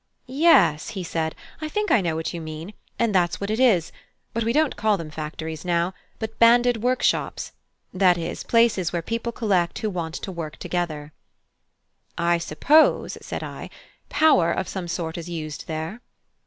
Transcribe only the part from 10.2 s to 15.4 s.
work together." "I suppose," said I, "power of some sort is